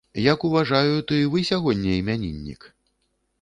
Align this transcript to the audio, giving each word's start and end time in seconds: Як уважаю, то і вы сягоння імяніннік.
Як 0.33 0.45
уважаю, 0.47 0.95
то 1.11 1.19
і 1.25 1.27
вы 1.33 1.43
сягоння 1.51 1.93
імяніннік. 1.99 2.67